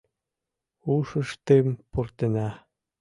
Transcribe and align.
—Ушыштым 0.93 1.67
пуртена! 1.91 2.49